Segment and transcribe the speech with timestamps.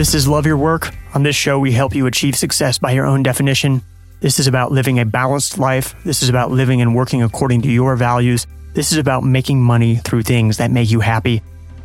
[0.00, 0.94] This is Love Your Work.
[1.12, 3.82] On this show, we help you achieve success by your own definition.
[4.20, 5.94] This is about living a balanced life.
[6.04, 8.46] This is about living and working according to your values.
[8.72, 11.42] This is about making money through things that make you happy.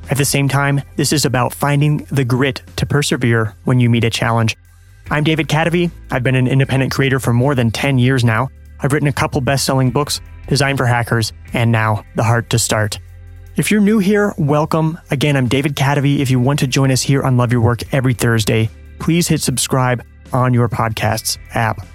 [0.09, 4.05] At the same time, this is about finding the grit to persevere when you meet
[4.05, 4.55] a challenge.
[5.11, 5.91] I'm David Kadavy.
[6.09, 8.47] I've been an independent creator for more than 10 years now.
[8.79, 12.59] I've written a couple best selling books, Design for Hackers, and now The Heart to
[12.59, 12.97] Start.
[13.57, 14.99] If you're new here, welcome.
[15.11, 16.19] Again, I'm David Kadavy.
[16.19, 18.69] If you want to join us here on Love Your Work every Thursday,
[18.99, 21.87] please hit subscribe on your podcasts app.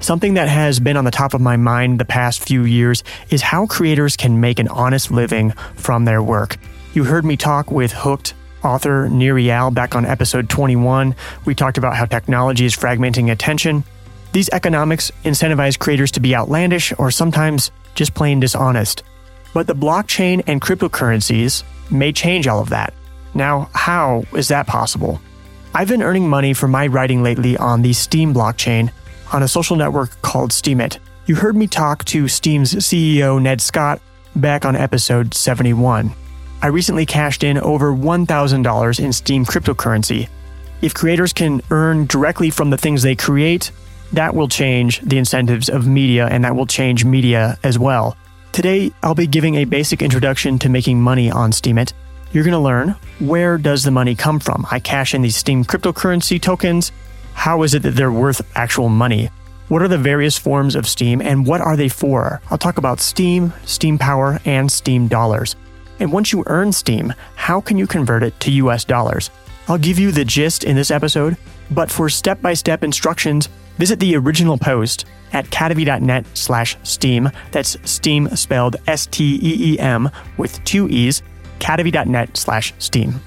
[0.00, 3.42] Something that has been on the top of my mind the past few years is
[3.42, 6.56] how creators can make an honest living from their work.
[6.94, 8.34] You heard me talk with Hooked
[8.64, 11.14] author Nir Eyal back on episode 21.
[11.44, 13.84] We talked about how technology is fragmenting attention.
[14.32, 19.04] These economics incentivize creators to be outlandish or sometimes just plain dishonest.
[19.54, 22.92] But the blockchain and cryptocurrencies may change all of that.
[23.32, 25.20] Now, how is that possible?
[25.74, 28.90] I've been earning money for my writing lately on the Steem blockchain
[29.32, 30.98] on a social network called Steemit.
[31.26, 34.00] You heard me talk to Steem's CEO Ned Scott
[34.36, 36.12] back on episode 71.
[36.62, 40.28] I recently cashed in over $1,000 in Steem cryptocurrency.
[40.80, 43.70] If creators can earn directly from the things they create,
[44.12, 48.16] that will change the incentives of media and that will change media as well.
[48.54, 51.92] Today, I'll be giving a basic introduction to making money on Steemit.
[52.30, 54.64] You're going to learn where does the money come from?
[54.70, 56.92] I cash in these Steem cryptocurrency tokens.
[57.32, 59.28] How is it that they're worth actual money?
[59.66, 62.40] What are the various forms of Steem and what are they for?
[62.48, 65.56] I'll talk about Steem, Steem Power, and Steem Dollars.
[65.98, 69.30] And once you earn Steem, how can you convert it to US dollars?
[69.66, 71.36] I'll give you the gist in this episode,
[71.72, 77.30] but for step by step instructions, visit the original post at kadavy.net slash steem.
[77.50, 81.22] That's Steem spelled S T E E M with two E's,
[81.58, 83.20] kadavy.net slash steem.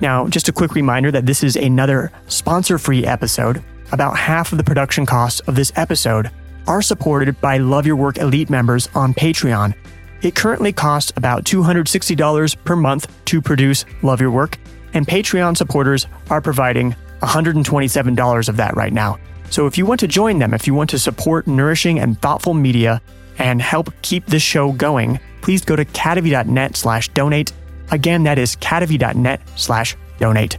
[0.00, 3.62] Now, just a quick reminder that this is another sponsor free episode.
[3.92, 6.30] About half of the production costs of this episode
[6.66, 9.74] are supported by Love Your Work Elite members on Patreon.
[10.22, 14.58] It currently costs about $260 per month to produce Love Your Work,
[14.92, 19.18] and Patreon supporters are providing $127 of that right now.
[19.50, 22.54] So if you want to join them, if you want to support nourishing and thoughtful
[22.54, 23.00] media
[23.38, 27.52] and help keep this show going, please go to kadavy.net slash donate.
[27.90, 30.58] Again, that is kadavy.net slash donate.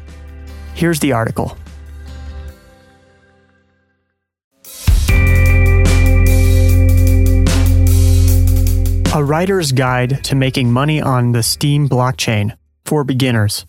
[0.74, 1.58] Here's the article.
[9.18, 12.56] A Writer's Guide to Making Money on the Steem Blockchain
[12.86, 13.66] for Beginners.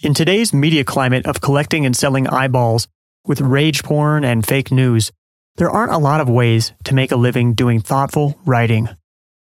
[0.00, 2.86] In today's media climate of collecting and selling eyeballs,
[3.26, 5.10] with rage porn and fake news,
[5.56, 8.88] there aren't a lot of ways to make a living doing thoughtful writing.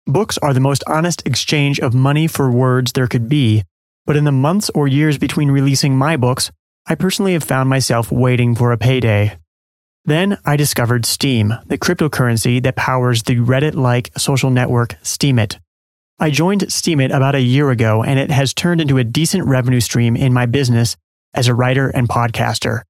[0.05, 3.63] Books are the most honest exchange of money for words there could be,
[4.05, 6.51] but in the months or years between releasing my books,
[6.87, 9.39] I personally have found myself waiting for a payday.
[10.05, 15.57] Then I discovered Steem, the cryptocurrency that powers the Reddit like social network Steemit.
[16.19, 19.79] I joined Steemit about a year ago, and it has turned into a decent revenue
[19.79, 20.95] stream in my business
[21.33, 22.83] as a writer and podcaster.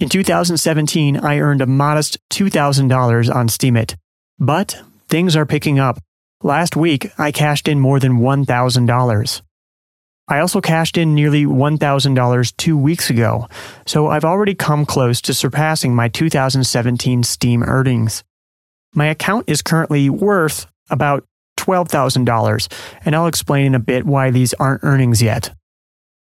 [0.00, 3.94] In 2017, I earned a modest $2,000 on Steemit.
[4.40, 6.00] But things are picking up.
[6.42, 9.42] Last week, I cashed in more than $1,000.
[10.26, 13.46] I also cashed in nearly $1,000 two weeks ago,
[13.86, 18.24] so I've already come close to surpassing my 2017 Steem earnings.
[18.94, 21.24] My account is currently worth about
[21.58, 22.72] $12,000,
[23.04, 25.54] and I'll explain in a bit why these aren't earnings yet.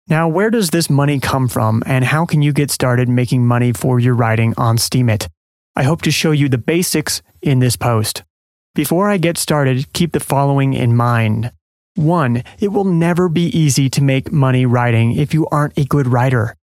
[0.09, 3.73] Now, where does this money come from, and how can you get started making money
[3.73, 5.29] for your writing on Steemit?
[5.77, 8.25] I hope to show you the basics in this post.
[8.75, 11.53] Before I get started, keep the following in mind.
[11.95, 12.43] 1.
[12.59, 16.57] It will never be easy to make money writing if you aren't a good writer.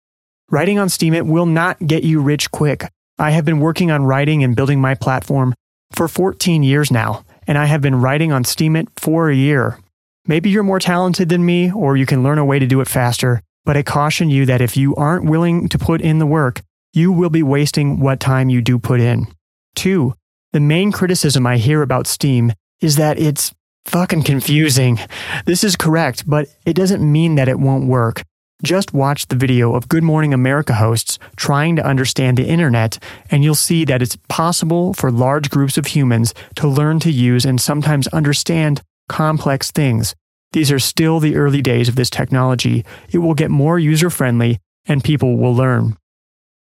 [0.52, 2.92] Writing on Steemit will not get you rich quick.
[3.18, 5.54] I have been working on writing and building my platform
[5.94, 9.80] for 14 years now, and I have been writing on Steemit for a year.
[10.26, 12.88] Maybe you're more talented than me, or you can learn a way to do it
[12.88, 16.62] faster, but I caution you that if you aren't willing to put in the work,
[16.94, 19.28] you will be wasting what time you do put in.
[19.76, 20.14] Two,
[20.54, 23.54] the main criticism I hear about Steem is that it's
[23.86, 25.00] fucking confusing.
[25.46, 28.24] This is correct, but it doesn't mean that it won't work.
[28.62, 33.02] Just watch the video of Good Morning America hosts trying to understand the internet,
[33.32, 37.46] and you'll see that it's possible for large groups of humans to learn to use
[37.46, 40.16] and sometimes understand complex things.
[40.54, 42.86] These are still the early days of this technology.
[43.12, 45.98] It will get more user friendly and people will learn.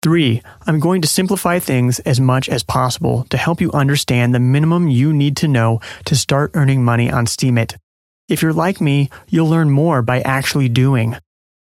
[0.02, 4.40] Three, I'm going to simplify things as much as possible to help you understand the
[4.40, 7.76] minimum you need to know to start earning money on Steemit.
[8.26, 11.16] If you're like me, you'll learn more by actually doing.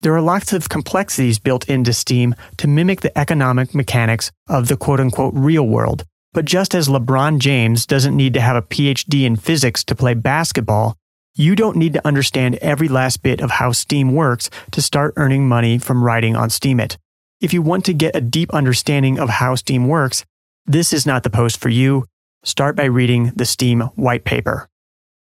[0.01, 4.77] There are lots of complexities built into Steem to mimic the economic mechanics of the
[4.77, 6.05] quote unquote real world.
[6.35, 10.15] But just as LeBron James doesn't need to have a PhD in physics to play
[10.15, 10.97] basketball,
[11.37, 15.49] you don't need to understand every last bit of how Steem works to start earning
[15.49, 16.97] money from writing on Steemit.
[17.41, 20.25] If you want to get a deep understanding of how Steem works,
[20.67, 22.05] this is not the post for you.
[22.43, 24.69] Start by reading the Steem white paper.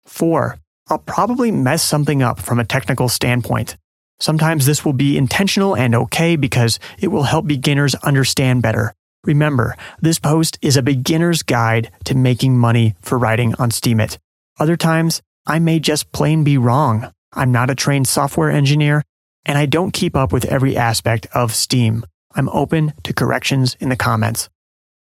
[0.07, 0.59] 4.
[0.89, 3.77] I'll probably mess something up from a technical standpoint.
[4.19, 8.95] Sometimes this will be intentional and okay because it will help beginners understand better.
[9.26, 14.19] Remember, this post is a beginner's guide to making money for writing on Steemit.
[14.58, 17.12] Other times, I may just plain be wrong.
[17.32, 19.02] I'm not a trained software engineer,
[19.44, 22.06] and I don't keep up with every aspect of Steem.
[22.34, 24.49] I'm open to corrections in the comments.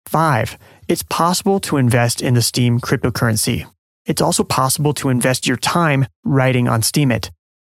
[0.07, 0.59] 5.
[0.87, 3.67] It's possible to invest in the Steem cryptocurrency.
[4.05, 7.31] It's also possible to invest your time writing on Steemit.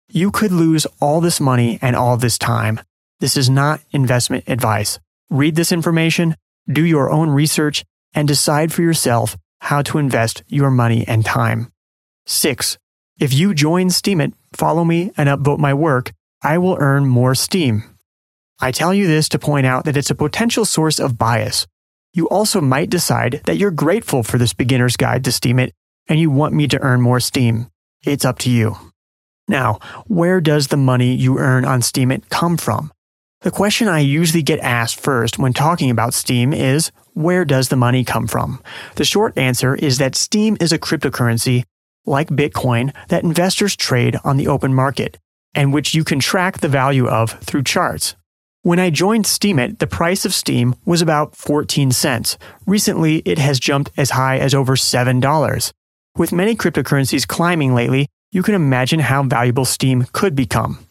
[0.09, 2.81] You could lose all this money and all this time.
[3.19, 5.01] This is not investment advice.
[5.31, 6.37] Read this information,
[6.71, 7.85] do your own research,
[8.15, 11.73] and decide for yourself how to invest your money and time.
[12.27, 12.79] 6.
[13.19, 16.13] If you join Steemit, follow me, and upvote my work,
[16.43, 17.83] I will earn more Steem.
[18.61, 21.67] I tell you this to point out that it's a potential source of bias.
[22.13, 25.73] You also might decide that you're grateful for this beginner's guide to Steemit
[26.09, 27.67] and you want me to earn more Steem.
[28.05, 28.77] It's up to you.
[29.49, 32.93] Now, where does the money you earn on Steemit come from?
[33.47, 37.77] The question I usually get asked first when talking about Steem is, where does the
[37.77, 38.61] money come from?
[38.97, 41.63] The short answer is that Steem is a cryptocurrency,
[42.05, 45.19] like Bitcoin, that investors trade on the open market,
[45.55, 48.17] and which you can track the value of through charts.
[48.63, 52.37] When I joined Steemit, the price of Steem was about 14 cents.
[52.67, 55.73] Recently, it has jumped as high as over $7.
[56.17, 60.86] With many cryptocurrencies climbing lately, you can imagine how valuable Steem could become.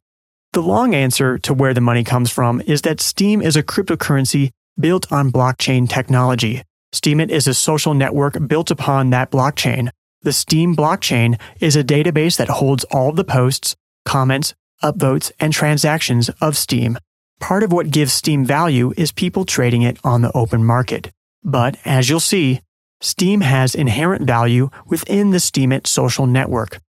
[0.56, 4.52] The long answer to where the money comes from is that Steem is a cryptocurrency
[4.80, 6.64] built on blockchain technology.
[6.94, 9.90] Steemit is a social network built upon that blockchain.
[10.22, 13.76] The Steem blockchain is a database that holds all the posts,
[14.06, 17.00] comments, upvotes, and transactions of Steem.
[17.42, 21.12] Part of what gives Steem value is people trading it on the open market.
[21.44, 22.62] But as you'll see,
[23.02, 26.80] Steem has inherent value within the Steemit social network.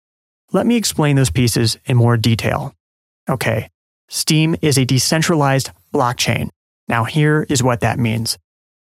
[0.53, 2.73] Let me explain those pieces in more detail.
[3.29, 3.71] Okay,
[4.09, 6.49] Steem is a decentralized blockchain.
[6.89, 8.39] Now, here is what that means.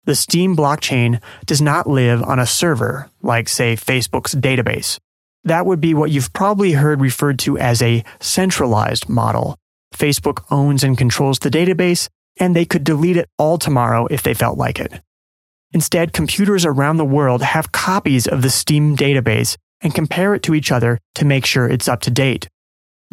[0.05, 4.99] The Steem blockchain does not live on a server like, say, Facebook's database.
[5.45, 9.57] That would be what you've probably heard referred to as a centralized model.
[9.95, 12.09] Facebook owns and controls the database,
[12.39, 15.01] and they could delete it all tomorrow if they felt like it.
[15.73, 20.55] Instead, computers around the world have copies of the Steem database and compare it to
[20.55, 22.49] each other to make sure it's up to date.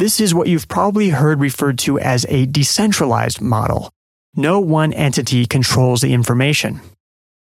[0.01, 3.91] This is what you've probably heard referred to as a decentralized model.
[4.35, 6.81] No one entity controls the information.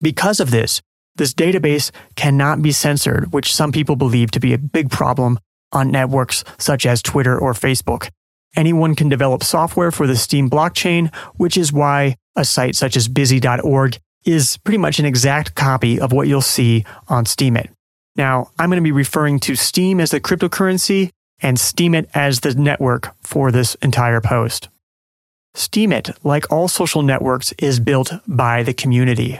[0.01, 0.79] Because of this,
[1.15, 5.39] this database cannot be censored, which some people believe to be a big problem
[5.71, 8.11] on networks such as Twitter or Facebook.
[8.55, 13.07] Anyone can develop software for the Steem blockchain, which is why a site such as
[13.07, 17.71] busy.org is pretty much an exact copy of what you'll see on Steemit.
[18.15, 21.09] Now, I'm going to be referring to Steem as the cryptocurrency
[21.41, 24.69] and Steemit as the network for this entire post.
[25.55, 29.39] Steemit, like all social networks, is built by the community.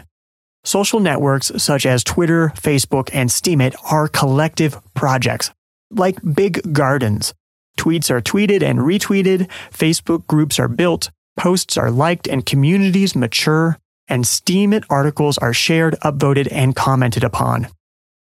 [0.63, 5.51] Social networks such as Twitter, Facebook, and Steemit are collective projects,
[5.89, 7.33] like big gardens.
[7.77, 13.77] Tweets are tweeted and retweeted, Facebook groups are built, posts are liked, and communities mature,
[14.07, 17.67] and Steemit articles are shared, upvoted, and commented upon.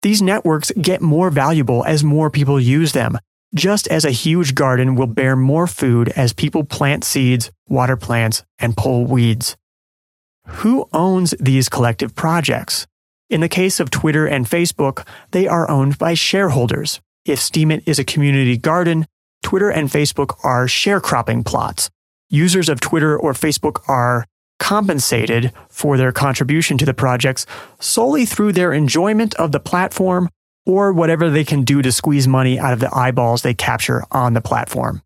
[0.03, 3.19] These networks get more valuable as more people use them,
[3.55, 8.45] just as a huge garden will bear more food as people plant seeds, water plants,
[8.59, 9.57] and pull weeds.
[10.47, 12.87] Who owns these collective projects?
[13.31, 17.01] In the case of Twitter and Facebook, they are owned by shareholders.
[17.25, 19.07] If Steemit is a community garden,
[19.43, 21.91] Twitter and Facebook are sharecropping plots.
[22.31, 24.25] Users of Twitter or Facebook are
[24.59, 27.47] compensated for their contribution to the projects
[27.79, 30.29] solely through their enjoyment of the platform
[30.69, 34.35] or whatever they can do to squeeze money out of the eyeballs they capture on
[34.35, 35.03] the platform.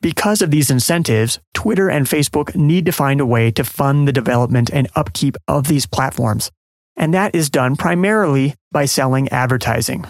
[0.00, 4.12] Because of these incentives, Twitter and Facebook need to find a way to fund the
[4.12, 6.50] development and upkeep of these platforms.
[6.96, 10.06] And that is done primarily by selling advertising.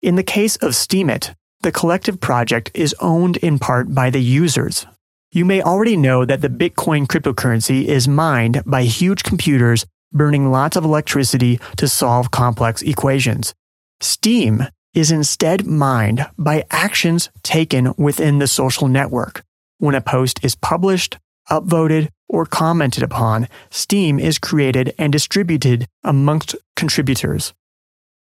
[0.00, 4.86] In the case of Steemit, the collective project is owned in part by the users.
[5.32, 10.76] You may already know that the Bitcoin cryptocurrency is mined by huge computers burning lots
[10.76, 13.54] of electricity to solve complex equations.
[14.00, 14.64] Steem
[14.94, 19.44] is instead mined by actions taken within the social network.
[19.78, 21.18] When a post is published,
[21.50, 27.54] upvoted, or commented upon, Steem is created and distributed amongst contributors.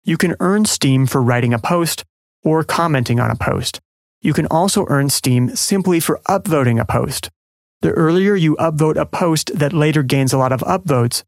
[0.05, 2.05] You can earn Steem for writing a post
[2.43, 3.81] or commenting on a post.
[4.21, 7.31] You can also earn Steem simply for upvoting a post.
[7.81, 11.23] The earlier you upvote a post that later gains a lot of upvotes,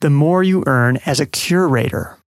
[0.00, 2.19] the more you earn as a curator.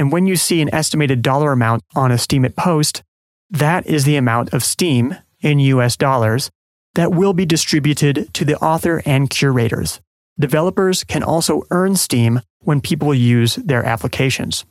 [0.00, 3.02] And when you see an estimated dollar amount on a Steemit post,
[3.50, 6.50] that is the amount of Steem in US dollars
[6.94, 10.00] that will be distributed to the author and curators.
[10.38, 14.64] Developers can also earn Steem when people use their applications.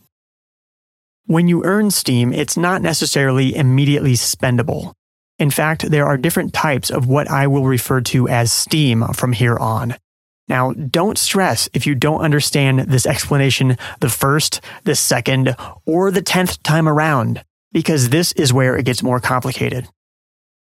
[1.27, 4.93] When you earn Steem, it's not necessarily immediately spendable.
[5.38, 9.33] In fact, there are different types of what I will refer to as Steem from
[9.33, 9.95] here on.
[10.49, 16.23] Now, don't stress if you don't understand this explanation the first, the second, or the
[16.23, 19.87] tenth time around, because this is where it gets more complicated.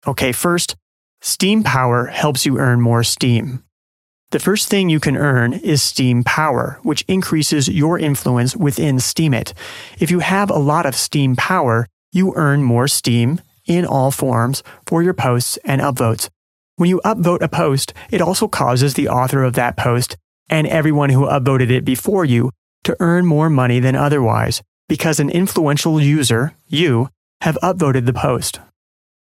[0.07, 0.75] Okay, first,
[1.19, 3.63] Steem Power helps you earn more Steem.
[4.31, 9.53] The first thing you can earn is Steem Power, which increases your influence within Steemit.
[9.99, 14.63] If you have a lot of Steem Power, you earn more Steem in all forms
[14.85, 16.29] for your posts and upvotes.
[16.75, 20.17] When you upvote a post, it also causes the author of that post
[20.49, 22.51] and everyone who upvoted it before you
[22.83, 27.09] to earn more money than otherwise because an influential user, you,
[27.41, 28.59] have upvoted the post.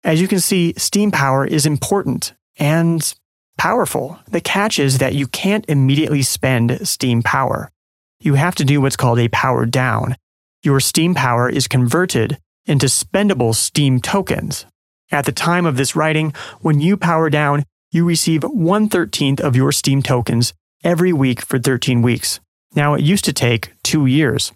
[0.04, 3.14] As you can see, Steem Power is important and
[3.56, 4.18] powerful.
[4.30, 7.70] The catch is that you can't immediately spend Steem Power.
[8.20, 10.16] You have to do what's called a power down.
[10.62, 14.64] Your Steem Power is converted into spendable Steem tokens.
[15.10, 19.56] At the time of this writing, when you power down, you receive 1 13th of
[19.56, 20.52] your Steem tokens
[20.84, 22.40] every week for 13 weeks.
[22.74, 24.52] Now, it used to take two years.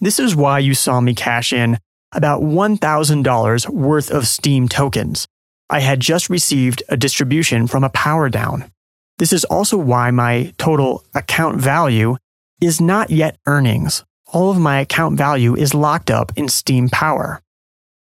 [0.00, 1.78] This is why you saw me cash in
[2.12, 5.26] about $1,000 worth of Steem tokens.
[5.70, 8.70] I had just received a distribution from a power down.
[9.18, 12.16] This is also why my total account value
[12.60, 17.40] is not yet earnings all of my account value is locked up in Steem Power.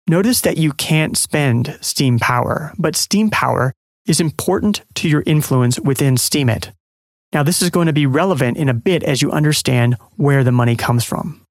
[0.08, 3.72] Notice that you can't spend Steem Power, but Steem Power
[4.06, 6.72] is important to your influence within Steemit.
[7.32, 10.50] Now, this is going to be relevant in a bit as you understand where the
[10.50, 11.44] money comes from.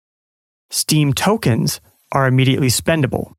[0.69, 1.79] Steem tokens
[2.11, 3.33] are immediately spendable.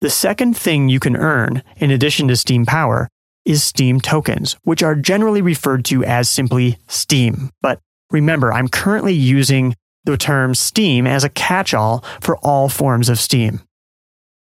[0.00, 3.08] The second thing you can earn, in addition to Steem Power,
[3.44, 7.50] is Steem tokens, which are generally referred to as simply Steem.
[7.60, 7.80] But
[8.10, 13.18] remember, I'm currently using the term Steem as a catch all for all forms of
[13.18, 13.60] Steem.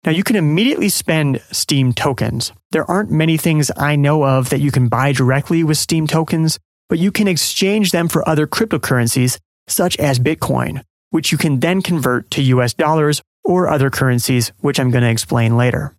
[0.04, 2.52] Now, you can immediately spend Steem tokens.
[2.72, 6.58] There aren't many things I know of that you can buy directly with Steem tokens,
[6.90, 11.82] but you can exchange them for other cryptocurrencies, such as Bitcoin, which you can then
[11.82, 15.96] convert to US dollars or other currencies, which I'm going to explain later.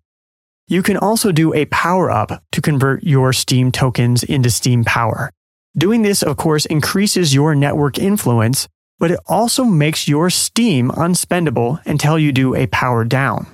[0.66, 5.30] You can also do a power up to convert your Steem tokens into Steem power.
[5.76, 8.68] Doing this, of course, increases your network influence
[9.02, 13.48] but it also makes your Steem unspendable until you do a power down.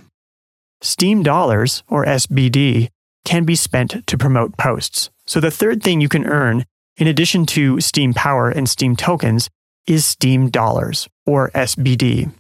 [0.81, 2.89] Steem dollars, or SBD,
[3.25, 5.11] can be spent to promote posts.
[5.27, 6.65] So the third thing you can earn,
[6.97, 9.51] in addition to Steem Power and Steem tokens,
[9.87, 12.31] is Steem dollars, or SBD.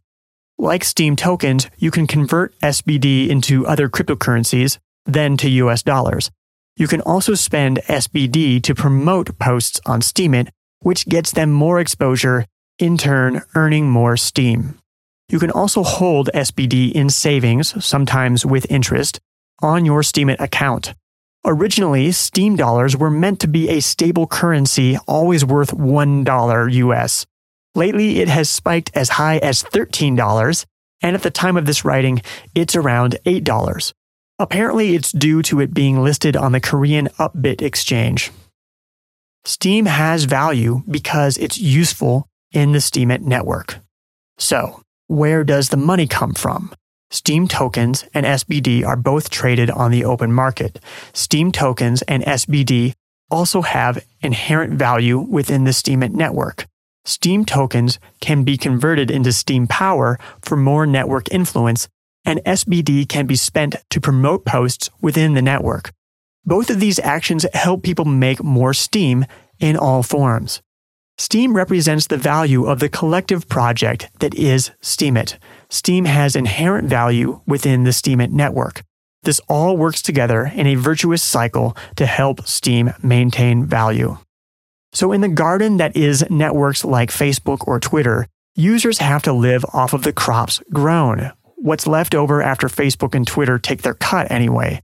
[0.56, 6.30] Like Steem tokens, you can convert SBD into other cryptocurrencies, then to US dollars.
[6.76, 10.48] You can also spend SBD to promote posts on Steemit,
[10.80, 12.44] which gets them more exposure
[12.78, 14.78] in turn earning more Steem.
[15.28, 19.20] You can also hold SBD in savings, sometimes with interest,
[19.60, 20.94] on your Steemit account.
[21.44, 27.26] Originally, Steem dollars were meant to be a stable currency always worth $1 US.
[27.74, 30.64] Lately, it has spiked as high as $13,
[31.02, 32.22] and at the time of this writing,
[32.54, 33.92] it's around $8.
[34.38, 38.30] Apparently, it's due to it being listed on the Korean Upbit exchange.
[39.44, 43.78] Steem has value because it's useful in the Steemit network.
[44.38, 46.72] So, where does the money come from?
[47.10, 50.78] Steem tokens and SBD are both traded on the open market.
[51.14, 52.92] Steem tokens and SBD
[53.30, 56.66] also have inherent value within the Steemit network.
[57.06, 61.88] Steem tokens can be converted into Steem power for more network influence,
[62.26, 65.90] and SBD can be spent to promote posts within the network.
[66.44, 69.24] Both of these actions help people make more Steem
[69.58, 70.60] in all forms.
[71.20, 75.36] Steem represents the value of the collective project that is Steemit.
[75.68, 78.82] Steem has inherent value within the Steemit network.
[79.24, 84.16] This all works together in a virtuous cycle to help Steem maintain value.
[84.92, 89.64] So, in the garden that is networks like Facebook or Twitter, users have to live
[89.72, 91.32] off of the crops grown.
[91.56, 94.82] What's left over after Facebook and Twitter take their cut anyway.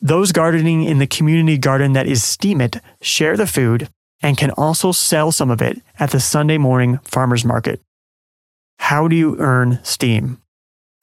[0.00, 3.88] Those gardening in the community garden that is Steemit share the food
[4.24, 7.82] and can also sell some of it at the Sunday morning farmers market.
[8.78, 10.40] How do you earn Steem?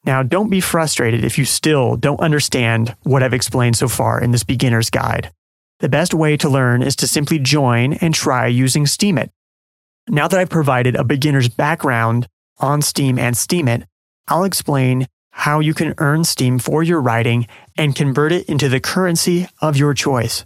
[0.04, 4.32] Now, don't be frustrated if you still don't understand what I've explained so far in
[4.32, 5.30] this beginner's guide.
[5.78, 9.30] The best way to learn is to simply join and try using Steemit.
[10.08, 12.26] Now that I've provided a beginner's background
[12.58, 13.84] on Steem and Steemit,
[14.26, 17.46] I'll explain how you can earn Steem for your writing
[17.78, 20.44] and convert it into the currency of your choice.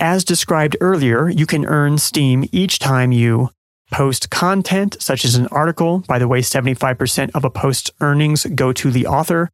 [0.00, 3.50] As described earlier, you can earn Steem each time you
[3.92, 6.00] post content, such as an article.
[6.00, 9.50] By the way, 75% of a post's earnings go to the author.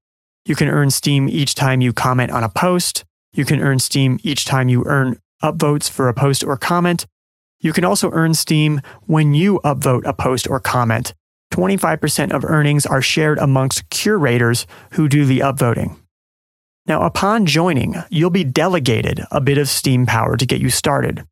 [0.47, 3.05] You can earn Steem each time you comment on a post.
[3.35, 7.07] You can earn Steem each time you earn upvotes for a post or comment.
[7.61, 11.13] You can also earn Steem when you upvote a post or comment.
[11.53, 15.97] 25% of earnings are shared amongst curators who do the upvoting.
[16.91, 21.25] Now, upon joining, you'll be delegated a bit of Steem power to get you started.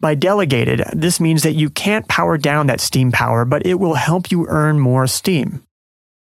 [0.00, 3.94] By delegated, this means that you can't power down that Steem power, but it will
[3.94, 5.62] help you earn more Steem.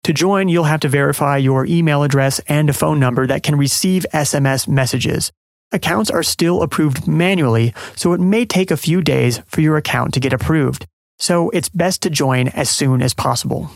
[0.04, 3.58] To join, you'll have to verify your email address and a phone number that can
[3.58, 5.32] receive SMS messages.
[5.72, 10.14] Accounts are still approved manually, so it may take a few days for your account
[10.16, 10.86] to get approved.
[11.20, 13.72] So it's best to join as soon as possible.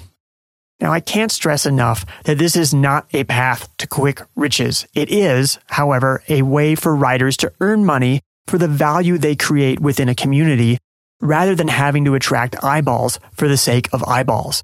[0.81, 4.87] Now, I can't stress enough that this is not a path to quick riches.
[4.95, 9.79] It is, however, a way for writers to earn money for the value they create
[9.79, 10.79] within a community
[11.21, 14.63] rather than having to attract eyeballs for the sake of eyeballs.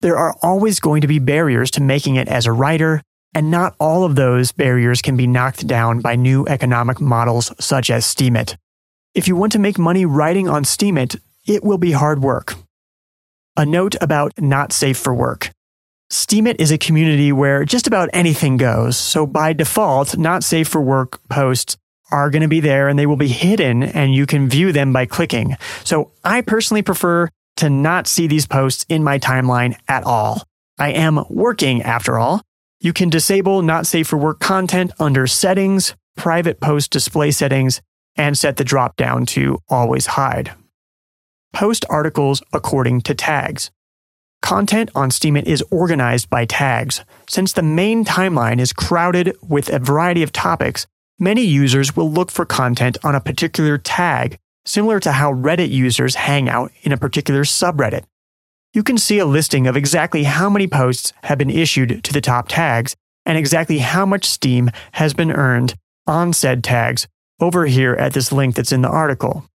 [0.00, 3.02] There are always going to be barriers to making it as a writer,
[3.34, 7.90] and not all of those barriers can be knocked down by new economic models such
[7.90, 8.56] as Steemit.
[9.14, 12.54] If you want to make money writing on Steemit, it will be hard work.
[13.56, 15.52] A note about not safe for work.
[16.10, 20.80] Steemit is a community where just about anything goes, so by default, not safe for
[20.80, 21.76] work posts
[22.10, 24.92] are going to be there and they will be hidden and you can view them
[24.92, 25.56] by clicking.
[25.84, 30.42] So I personally prefer to not see these posts in my timeline at all.
[30.76, 32.42] I am working after all.
[32.80, 37.80] You can disable not safe for work content under settings, private post display settings,
[38.16, 40.52] and set the drop down to always hide.
[41.54, 43.70] Post articles according to tags.
[44.42, 47.02] Content on Steemit is organized by tags.
[47.28, 50.86] Since the main timeline is crowded with a variety of topics,
[51.20, 56.16] Many users will look for content on a particular tag, similar to how Reddit users
[56.16, 58.02] hang out in a particular subreddit.
[58.72, 62.20] You can see a listing of exactly how many posts have been issued to the
[62.20, 67.06] top tags and exactly how much Steem has been earned on said tags
[67.40, 69.48] over here at this link that's in the article.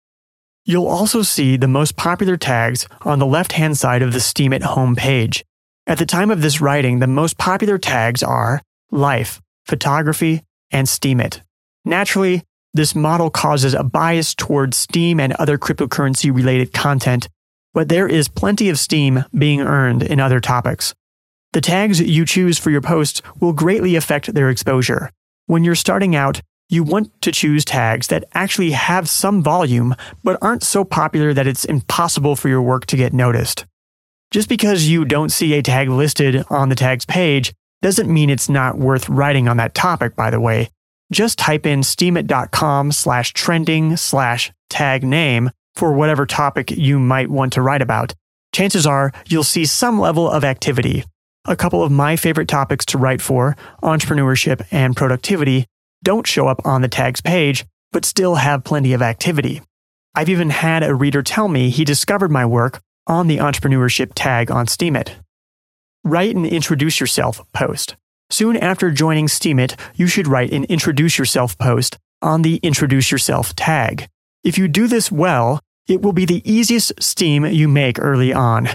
[0.69, 4.61] You'll also see the most popular tags on the left hand side of the Steemit
[4.61, 5.43] homepage.
[5.87, 11.41] At the time of this writing, the most popular tags are life, photography, and Steemit.
[11.87, 12.43] Naturally,
[12.75, 17.31] this model causes a bias towards Steem and other cryptocurrency related content,
[17.73, 20.95] but there is plenty of Steem being earned in other topics.
[21.55, 25.13] The tags you choose for your posts will greatly affect their exposure.
[25.47, 30.39] When you're starting out, you want to choose tags that actually have some volume, but
[30.43, 33.65] aren't so popular that it's impossible for your work to get noticed.
[34.31, 38.49] Just because you don't see a tag listed on the tags page doesn't mean it's
[38.49, 40.69] not worth writing on that topic, by the way
[41.11, 47.53] just type in steemit.com slash trending slash tag name for whatever topic you might want
[47.55, 48.15] to write about.
[48.53, 51.05] Chances are you'll see some level of activity.
[51.47, 55.67] A couple of my favorite topics to write for, entrepreneurship and productivity,
[56.03, 59.63] don't show up on the tags page, but still have plenty of activity.
[60.15, 64.51] I've even had a reader tell me he discovered my work on the entrepreneurship tag
[64.51, 65.15] on Steemit.
[66.05, 67.97] Write an introduce yourself post.
[68.31, 73.55] Soon after joining Steemit, you should write an introduce yourself post on the introduce yourself
[73.57, 74.09] tag.
[74.45, 78.69] If you do this well, it will be the easiest Steem you make early on.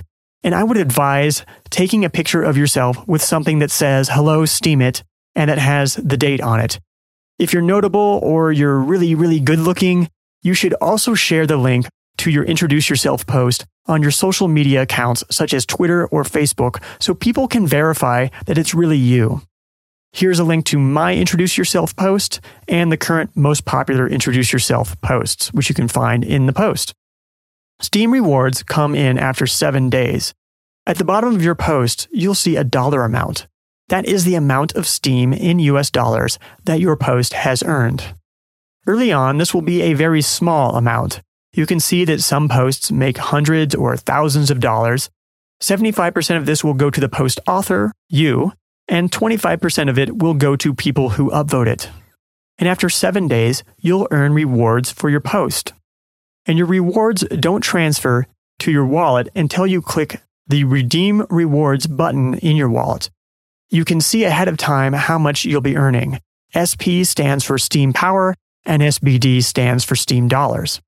[0.44, 5.04] And I would advise taking a picture of yourself with something that says hello Steemit
[5.36, 6.80] and that has the date on it.
[7.44, 10.08] If you're notable or you're really, really good looking,
[10.44, 11.88] you should also share the link
[12.20, 16.82] to your introduce yourself post on your social media accounts such as Twitter or Facebook
[17.02, 19.42] so people can verify that it's really you.
[20.14, 24.96] Here's a link to my introduce yourself post and the current most popular introduce yourself
[25.02, 26.94] posts, which you can find in the post.
[27.82, 30.34] Steem rewards come in after seven days.
[30.88, 33.48] At the bottom of your post, you'll see a dollar amount.
[33.94, 38.16] That is the amount of Steem in US dollars that your post has earned.
[38.88, 41.22] Early on, this will be a very small amount,
[41.54, 45.12] you can see that some posts make hundreds or thousands of dollars.
[45.62, 48.54] 75% of this will go to the post author, you,
[48.88, 51.92] and 25% of it will go to people who upvote it.
[52.58, 55.72] and after seven days, you'll earn rewards for your post.
[56.48, 58.26] And your rewards don't transfer
[58.58, 63.12] to your wallet until you click the Redeem Rewards button in your wallet.
[63.74, 66.20] You can see ahead of time how much you'll be earning.
[66.54, 70.80] SP stands for Steem Power, and SBD stands for Steem Dollars.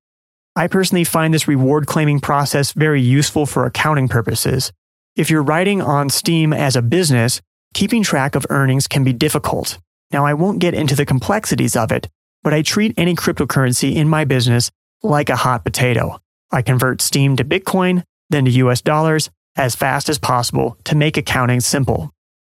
[0.54, 4.72] I personally find this reward claiming process very useful for accounting purposes.
[5.16, 7.40] If you're writing on Steem as a business,
[7.74, 9.78] keeping track of earnings can be difficult.
[10.12, 12.08] Now, I won't get into the complexities of it,
[12.44, 14.70] but I treat any cryptocurrency in my business
[15.02, 16.20] like a hot potato.
[16.52, 21.16] I convert Steem to Bitcoin, then to US dollars as fast as possible to make
[21.16, 22.12] accounting simple.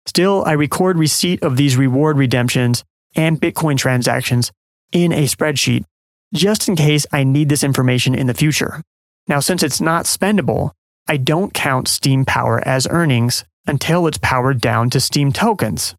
[0.09, 2.83] Still, I record receipt of these reward redemptions
[3.15, 4.51] and Bitcoin transactions
[4.91, 5.85] in a spreadsheet
[6.33, 8.83] just in case I need this information in the future.
[9.27, 10.71] Now, since it's not spendable,
[11.07, 15.95] I don't count Steem Power as earnings until it's powered down to Steem tokens.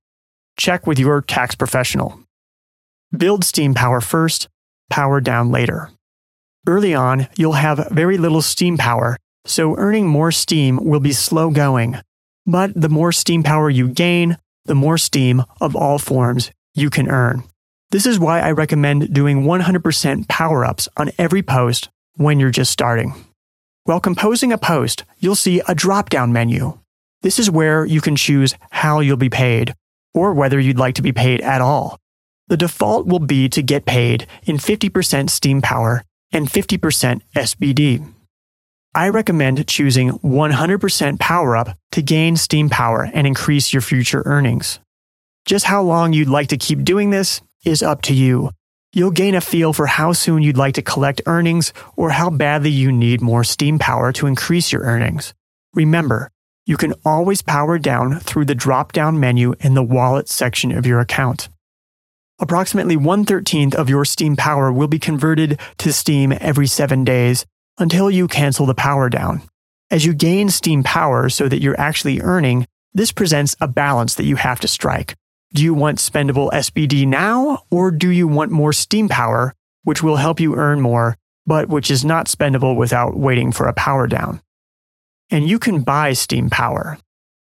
[0.57, 2.19] Check with your tax professional.
[3.15, 4.49] Build Steem Power first,
[4.89, 5.91] power down later.
[6.65, 11.51] Early on, you'll have very little Steem power, so earning more Steem will be slow
[11.51, 12.01] going.
[12.49, 17.07] But the more Steem power you gain, the more Steem of all forms you can
[17.07, 17.43] earn.
[17.91, 22.71] This is why I recommend doing 100% power ups on every post when you're just
[22.71, 23.13] starting.
[23.83, 26.79] While composing a post, you'll see a drop down menu.
[27.21, 29.75] This is where you can choose how you'll be paid
[30.15, 31.99] or whether you'd like to be paid at all.
[32.47, 38.11] The default will be to get paid in 50% Steem power and 50% SBD.
[38.95, 44.79] I recommend choosing 100% power up to gain Steem power and increase your future earnings.
[45.45, 48.49] Just how long you'd like to keep doing this is up to you.
[48.91, 52.71] You'll gain a feel for how soon you'd like to collect earnings or how badly
[52.71, 55.35] you need more Steem power to increase your earnings.
[55.75, 56.31] Remember,
[56.65, 60.87] you can always power down through the drop down menu in the wallet section of
[60.87, 61.47] your account.
[62.39, 67.45] Approximately 1 13th of your Steem power will be converted to Steem every seven days
[67.79, 69.41] until you cancel the power down.
[69.89, 74.25] As you gain Steem power so that you're actually earning, this presents a balance that
[74.25, 75.15] you have to strike.
[75.53, 80.17] Do you want spendable SBD now, or do you want more Steem power, which will
[80.17, 84.41] help you earn more, but which is not spendable without waiting for a power down?
[85.31, 86.99] And you can buy Steem power.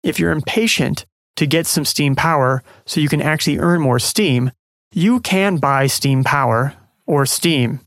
[0.04, 1.06] If you're impatient
[1.38, 4.52] to get some Steem power so you can actually earn more Steem,
[4.92, 7.80] you can buy Steem power or Steem.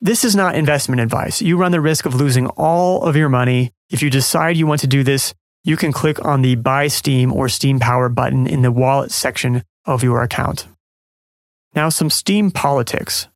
[0.00, 1.42] This is not investment advice.
[1.42, 3.72] You run the risk of losing all of your money.
[3.90, 5.34] If you decide you want to do this,
[5.64, 9.64] you can click on the Buy Steem or Steem Power button in the Wallet section
[9.86, 10.68] of your account.
[11.74, 13.26] Now, some Steem politics.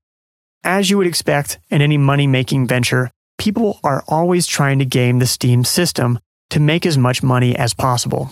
[0.63, 5.19] As you would expect in any money making venture, people are always trying to game
[5.19, 6.21] the Steem system
[6.51, 8.31] to make as much money as possible.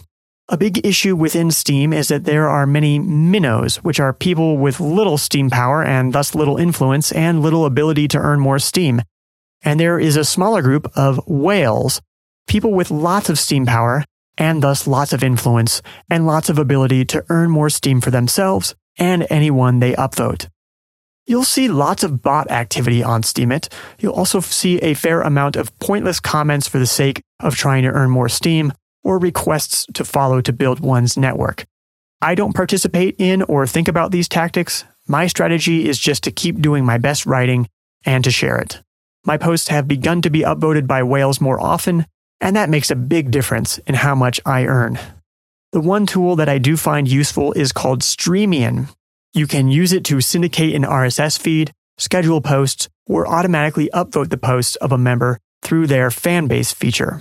[0.53, 4.81] A big issue within Steem is that there are many minnows, which are people with
[4.81, 9.01] little Steem power and thus little influence and little ability to earn more Steem.
[9.63, 12.03] And there is a smaller group of whales,
[12.49, 14.05] people with lots of Steem power
[14.37, 18.75] and thus lots of influence and lots of ability to earn more Steem for themselves
[18.99, 20.49] and anyone they upvote.
[21.29, 23.73] You'll see lots of bot activity on Steemit.
[24.01, 27.91] You'll also see a fair amount of pointless comments for the sake of trying to
[27.91, 31.65] earn more Steem or requests to follow to build one's network.
[32.23, 34.85] I don't participate in or think about these tactics.
[35.09, 37.69] My strategy is just to keep doing my best writing
[38.05, 38.83] and to share it.
[39.25, 42.07] My posts have begun to be upvoted by whales more often,
[42.41, 44.99] and that makes a big difference in how much I earn.
[45.73, 48.89] The one tool that I do find useful is called Streemian.
[49.33, 54.37] You can use it to syndicate an RSS feed, schedule posts, or automatically upvote the
[54.39, 57.21] posts of a member through their fanbase feature.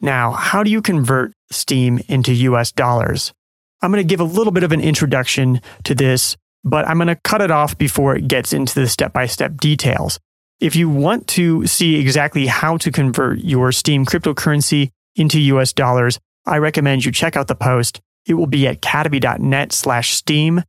[0.00, 3.32] Now, how do you convert Steem into US dollars?
[3.82, 7.08] I'm going to give a little bit of an introduction to this, but I'm going
[7.08, 10.18] to cut it off before it gets into the step by step details.
[10.60, 16.18] If you want to see exactly how to convert your Steem cryptocurrency into US dollars,
[16.46, 18.00] I recommend you check out the post.
[18.26, 20.62] It will be at kadavy.net slash steem.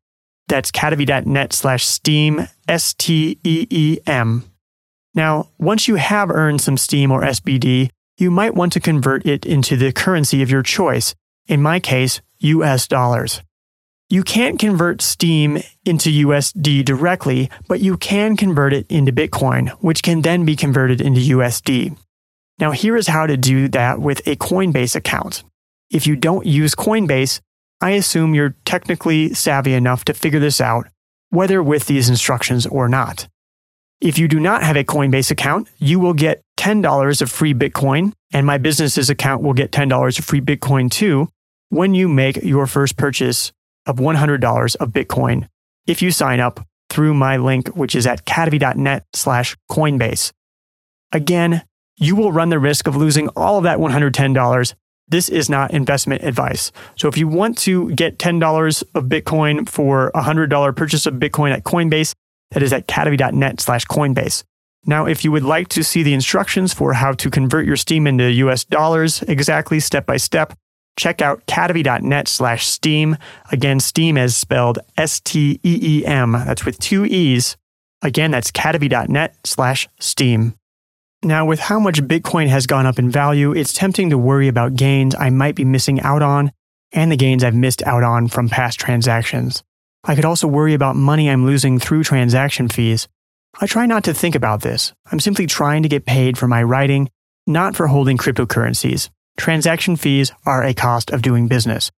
[0.48, 4.44] That's kadavy.net slash steem, S T E E M.
[5.16, 7.90] Now, once you have earned some Steem or SBD,
[8.20, 11.16] you might want to convert it into the currency of your choice.
[11.48, 13.42] In my case, US dollars.
[14.10, 20.04] You can't convert Steem into USD directly, but you can convert it into Bitcoin, which
[20.04, 21.96] can then be converted into USD.
[22.60, 25.44] Now, here is how to do that with a Coinbase account.
[25.90, 27.40] If you don't use Coinbase,
[27.80, 30.88] I assume you're technically savvy enough to figure this out,
[31.30, 33.28] whether with these instructions or not.
[34.02, 38.14] If you do not have a Coinbase account, you will get $10 of free Bitcoin,
[38.32, 41.28] and my business's account will get $10 of free Bitcoin too
[41.70, 43.52] when you make your first purchase
[43.86, 45.48] of $100 of Bitcoin
[45.86, 50.32] if you sign up through my link, which is at kadavy.net slash Coinbase.
[51.12, 51.64] Again,
[51.98, 54.74] you will run the risk of losing all of that $110.
[55.08, 56.72] This is not investment advice.
[56.96, 61.52] So if you want to get $10 of Bitcoin for a $100 purchase of Bitcoin
[61.52, 62.14] at Coinbase,
[62.52, 64.44] that is at kadavy.net slash Coinbase.
[64.86, 68.08] Now, if you would like to see the instructions for how to convert your Steem
[68.08, 70.54] into US dollars exactly step by step,
[70.98, 73.18] check out kadavy.net slash steem.
[73.52, 76.34] Again, Steem is spelled S T E E M.
[76.34, 77.58] That's with two E's.
[78.02, 80.56] Again, that's kadavy.net slash steem.
[81.22, 84.76] Now, with how much Bitcoin has gone up in value, it's tempting to worry about
[84.76, 86.52] gains I might be missing out on
[86.94, 89.64] and the gains I've missed out on from past transactions.
[90.04, 93.08] I could also worry about money I'm losing through transaction fees.
[93.60, 94.94] I try not to think about this.
[95.12, 97.10] I'm simply trying to get paid for my writing,
[97.46, 99.10] not for holding cryptocurrencies.
[99.38, 101.92] Transaction fees are a cost of doing business.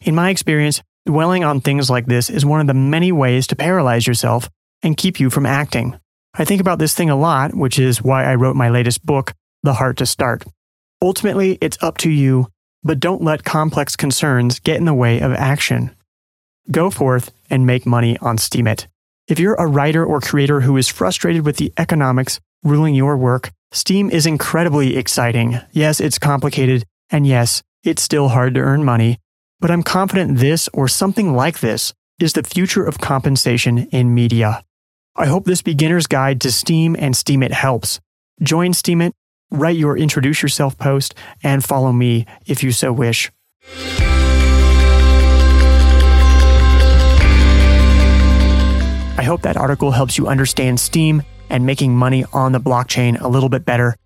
[0.00, 3.56] In my experience, dwelling on things like this is one of the many ways to
[3.56, 4.48] paralyze yourself
[4.82, 5.98] and keep you from acting.
[6.34, 9.34] I think about this thing a lot, which is why I wrote my latest book,
[9.62, 10.44] The Heart to Start.
[11.02, 12.48] Ultimately, it's up to you,
[12.82, 15.94] but don't let complex concerns get in the way of action.
[16.70, 18.86] Go forth and make money on Steemit.
[19.28, 23.50] If you're a writer or creator who is frustrated with the economics ruling your work,
[23.72, 25.58] Steem is incredibly exciting.
[25.72, 29.18] Yes, it's complicated, and yes, it's still hard to earn money,
[29.60, 34.62] but I'm confident this or something like this is the future of compensation in media.
[35.16, 38.00] I hope this beginner's guide to Steem and Steemit helps.
[38.42, 39.12] Join Steemit,
[39.50, 43.30] write your introduce yourself post, and follow me if you so wish.
[49.32, 53.48] Hope that article helps you understand Steem and making money on the blockchain a little
[53.48, 53.96] bit better.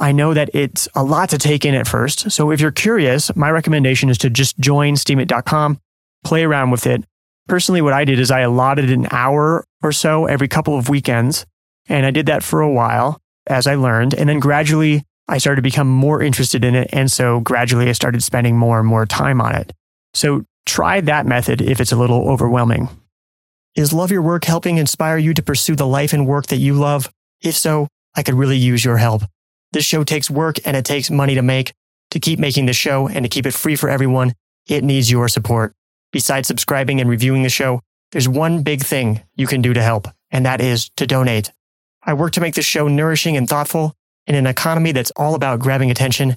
[0.00, 2.32] I know that it's a lot to take in at first.
[2.32, 5.78] So if you're curious, my recommendation is to just join steemit.com,
[6.24, 7.04] play around with it.
[7.46, 11.46] Personally, what I did is I allotted an hour or so every couple of weekends.
[11.88, 14.14] And I did that for a while as I learned.
[14.14, 16.90] And then gradually I started to become more interested in it.
[16.92, 19.72] And so gradually I started spending more and more time on it.
[20.12, 22.88] So try that method if it's a little overwhelming.
[23.74, 26.74] Is Love Your Work helping inspire you to pursue the life and work that you
[26.74, 27.10] love?
[27.40, 29.22] If so, I could really use your help.
[29.72, 31.72] This show takes work and it takes money to make.
[32.10, 34.34] To keep making the show and to keep it free for everyone,
[34.68, 35.72] it needs your support.
[36.12, 37.80] Besides subscribing and reviewing the show,
[38.10, 41.50] there's one big thing you can do to help, and that is to donate.
[42.02, 43.94] I work to make this show nourishing and thoughtful
[44.26, 46.36] in an economy that's all about grabbing attention.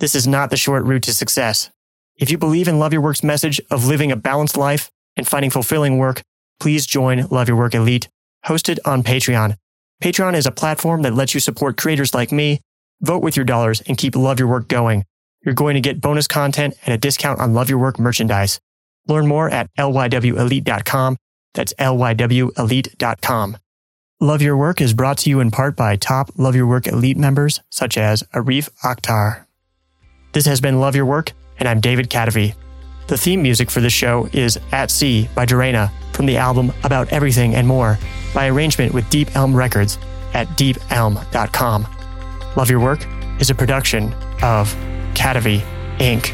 [0.00, 1.70] This is not the short route to success.
[2.16, 5.50] If you believe in Love Your Work's message of living a balanced life and finding
[5.50, 6.20] fulfilling work,
[6.64, 8.08] please join Love Your Work Elite,
[8.46, 9.58] hosted on Patreon.
[10.02, 12.62] Patreon is a platform that lets you support creators like me,
[13.02, 15.04] vote with your dollars, and keep Love Your Work going.
[15.44, 18.58] You're going to get bonus content and a discount on Love Your Work merchandise.
[19.06, 21.18] Learn more at lywelite.com.
[21.52, 23.56] That's lywelite.com.
[24.22, 27.18] Love Your Work is brought to you in part by top Love Your Work Elite
[27.18, 29.44] members such as Arif Akhtar.
[30.32, 32.54] This has been Love Your Work, and I'm David Kadavy.
[33.06, 37.08] The theme music for this show is At Sea by Dorena from the album About
[37.12, 37.98] Everything and More
[38.32, 39.98] by arrangement with Deep Elm Records
[40.32, 41.86] at deepelm.com.
[42.56, 43.06] Love Your Work
[43.40, 44.12] is a production
[44.42, 44.74] of
[45.14, 45.60] Kadavy
[45.98, 46.32] Inc.